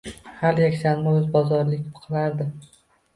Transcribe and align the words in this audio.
Har 0.37 0.61
yakshanba 0.61 1.13
oʻzi 1.17 1.29
bozorlik 1.35 1.85
qilardi. 1.99 2.49